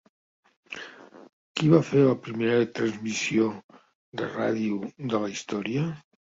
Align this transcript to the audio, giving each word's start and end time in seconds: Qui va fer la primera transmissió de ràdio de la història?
Qui 1.59 1.69
va 1.73 1.81
fer 1.91 2.01
la 2.07 2.15
primera 2.29 2.65
transmissió 2.81 3.53
de 4.23 4.33
ràdio 4.41 4.93
de 5.15 5.25
la 5.27 5.33
història? 5.39 5.89